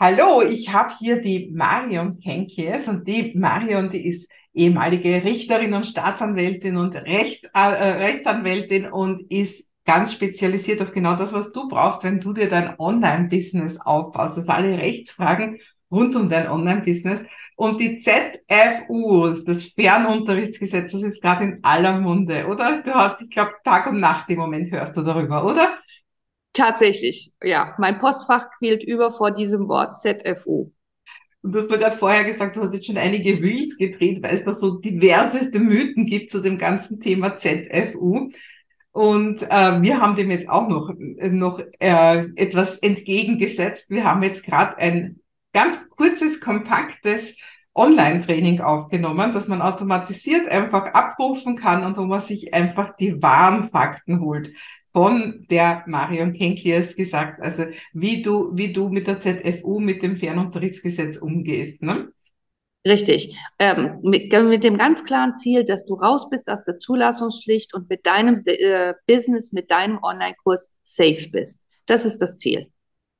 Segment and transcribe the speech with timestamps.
[0.00, 5.86] Hallo, ich habe hier die Marion Kenkes und die Marion, die ist ehemalige Richterin und
[5.86, 12.04] Staatsanwältin und Rechts, äh, Rechtsanwältin und ist ganz spezialisiert auf genau das, was du brauchst,
[12.04, 14.38] wenn du dir dein Online-Business aufbaust.
[14.38, 15.58] Also alle Rechtsfragen
[15.90, 17.24] rund um dein Online-Business.
[17.56, 22.82] Und die ZFU, das Fernunterrichtsgesetz, das ist gerade in aller Munde, oder?
[22.82, 25.76] Du hast, ich glaube, Tag und Nacht im Moment hörst du darüber, oder?
[26.58, 27.76] Tatsächlich, ja.
[27.78, 30.72] Mein Postfach quält über vor diesem Wort ZFU.
[31.40, 34.34] Und du hast mir gerade vorher gesagt, du hast jetzt schon einige Reels gedreht, weil
[34.34, 38.30] es da so diverseste Mythen gibt zu dem ganzen Thema ZFU.
[38.90, 43.88] Und äh, wir haben dem jetzt auch noch, noch äh, etwas entgegengesetzt.
[43.90, 45.20] Wir haben jetzt gerade ein
[45.52, 47.36] ganz kurzes, kompaktes
[47.78, 53.70] Online-Training aufgenommen, dass man automatisiert einfach abrufen kann und wo man sich einfach die wahren
[53.70, 54.52] Fakten holt
[54.92, 60.16] von der Marion Kenkliers gesagt, also wie du, wie du mit der ZFU, mit dem
[60.16, 61.82] Fernunterrichtsgesetz umgehst.
[61.82, 62.08] Ne?
[62.86, 63.36] Richtig.
[63.58, 67.88] Ähm, mit, mit, dem ganz klaren Ziel, dass du raus bist aus der Zulassungspflicht und
[67.90, 71.66] mit deinem äh, Business, mit deinem Online-Kurs safe bist.
[71.86, 72.70] Das ist das Ziel.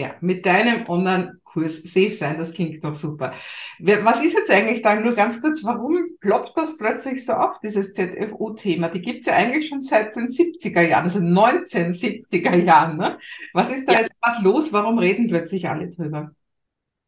[0.00, 3.34] Ja, mit deinem Online-Kurs safe sein, das klingt doch super.
[3.78, 7.92] Was ist jetzt eigentlich da nur ganz kurz, warum ploppt das plötzlich so auf, dieses
[7.92, 8.88] ZFU-Thema?
[8.88, 12.96] Die gibt's ja eigentlich schon seit den 70er Jahren, also 1970er Jahren.
[12.96, 13.18] Ne?
[13.52, 14.00] Was ist da ja.
[14.00, 14.72] jetzt gerade los?
[14.72, 16.30] Warum reden plötzlich alle drüber?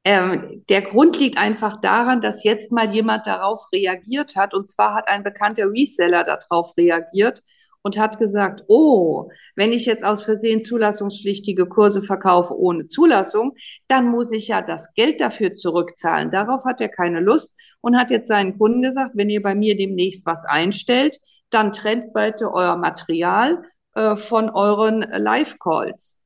[0.05, 4.53] Ähm, der Grund liegt einfach daran, dass jetzt mal jemand darauf reagiert hat.
[4.53, 7.43] Und zwar hat ein bekannter Reseller darauf reagiert
[7.83, 13.55] und hat gesagt, oh, wenn ich jetzt aus Versehen zulassungspflichtige Kurse verkaufe ohne Zulassung,
[13.89, 16.31] dann muss ich ja das Geld dafür zurückzahlen.
[16.31, 19.77] Darauf hat er keine Lust und hat jetzt seinen Kunden gesagt, wenn ihr bei mir
[19.77, 21.19] demnächst was einstellt,
[21.51, 23.63] dann trennt bitte euer Material
[23.95, 26.19] äh, von euren Live-Calls.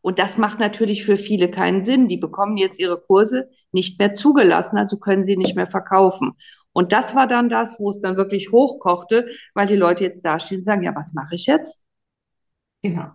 [0.00, 2.08] Und das macht natürlich für viele keinen Sinn.
[2.08, 6.34] Die bekommen jetzt ihre Kurse nicht mehr zugelassen, also können sie nicht mehr verkaufen.
[6.74, 10.58] Und das war dann das, wo es dann wirklich hochkochte, weil die Leute jetzt dastehen
[10.58, 11.80] und sagen, ja, was mache ich jetzt?
[12.82, 13.12] Genau.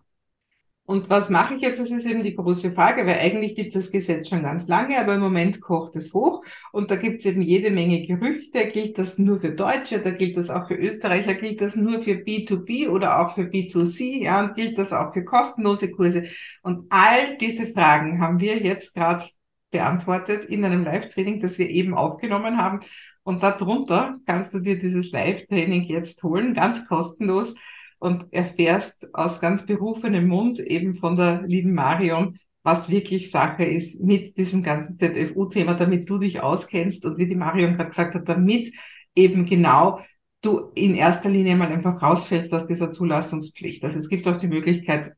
[0.90, 1.80] Und was mache ich jetzt?
[1.80, 5.00] Das ist eben die große Frage, weil eigentlich gibt es das Gesetz schon ganz lange,
[5.00, 8.66] aber im Moment kocht es hoch und da gibt es eben jede Menge Gerüchte.
[8.72, 12.14] Gilt das nur für Deutsche, da gilt das auch für Österreicher, gilt das nur für
[12.14, 16.24] B2B oder auch für B2C, ja, und gilt das auch für kostenlose Kurse.
[16.64, 19.26] Und all diese Fragen haben wir jetzt gerade
[19.72, 22.80] beantwortet in einem Live-Training, das wir eben aufgenommen haben.
[23.24, 27.56] Und darunter kannst du dir dieses Live-Training jetzt holen, ganz kostenlos
[28.00, 34.02] und erfährst aus ganz berufenem Mund eben von der lieben Marion, was wirklich Sache ist
[34.02, 38.28] mit diesem ganzen ZFU-Thema, damit du dich auskennst und wie die Marion gerade gesagt hat,
[38.28, 38.74] damit
[39.16, 40.02] eben genau
[40.42, 43.84] du in erster Linie mal einfach rausfällst aus dieser Zulassungspflicht.
[43.84, 45.14] Also es gibt auch die Möglichkeit,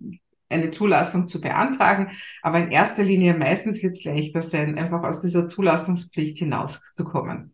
[0.52, 2.12] eine Zulassung zu beantragen.
[2.42, 7.54] Aber in erster Linie meistens wird es leichter sein, einfach aus dieser Zulassungspflicht hinauszukommen.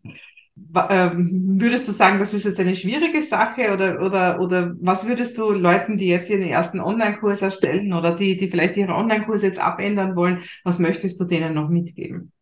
[0.90, 5.38] Ähm, würdest du sagen, das ist jetzt eine schwierige Sache oder, oder, oder was würdest
[5.38, 9.60] du Leuten, die jetzt ihren ersten Online-Kurs erstellen oder die, die vielleicht ihre Online-Kurse jetzt
[9.60, 12.32] abändern wollen, was möchtest du denen noch mitgeben?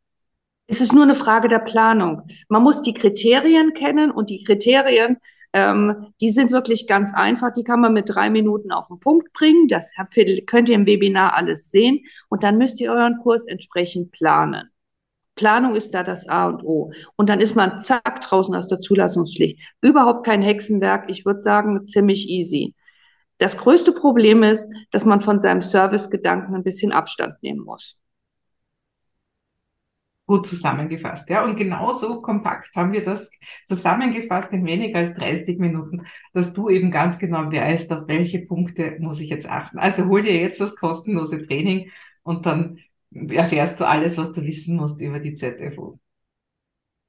[0.67, 2.23] Es ist nur eine Frage der Planung.
[2.49, 5.19] Man muss die Kriterien kennen und die Kriterien
[5.53, 7.53] ähm, die sind wirklich ganz einfach.
[7.53, 9.69] Die kann man mit drei Minuten auf den Punkt bringen.
[9.69, 9.93] Das
[10.47, 12.05] könnt ihr im Webinar alles sehen.
[12.29, 14.71] Und dann müsst ihr euren Kurs entsprechend planen.
[15.35, 16.93] Planung ist da das A und O.
[17.17, 19.61] Und dann ist man zack draußen aus der Zulassungspflicht.
[19.83, 21.11] Überhaupt kein Hexenwerk.
[21.11, 22.75] Ich würde sagen, ziemlich easy.
[23.39, 27.99] Das größte Problem ist, dass man von seinem Servicegedanken ein bisschen Abstand nehmen muss
[30.27, 31.29] gut zusammengefasst.
[31.31, 33.31] Ja, und genauso kompakt haben wir das
[33.67, 38.97] zusammengefasst in weniger als 30 Minuten, dass du eben ganz genau weißt, auf welche Punkte
[39.01, 39.79] muss ich jetzt achten.
[39.79, 41.91] Also hol dir jetzt das kostenlose Training
[42.23, 42.79] und dann
[43.11, 45.99] erfährst du alles, was du wissen musst über die ZFU.